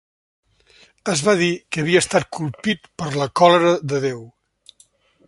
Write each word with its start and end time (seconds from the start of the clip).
Es 1.11 1.19
va 1.27 1.35
dir 1.41 1.49
que 1.75 1.83
havia 1.83 2.01
estat 2.05 2.25
colpit 2.39 2.89
per 3.03 3.11
la 3.21 3.31
còlera 3.41 3.75
de 3.93 4.01
Déu. 4.07 4.25